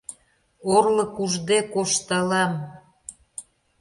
Орлык 0.75 1.15
ужде 1.23 1.57
кошталам. 1.73 2.53